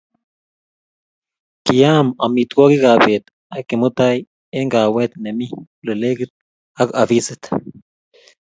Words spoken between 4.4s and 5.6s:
eng kahawet nimii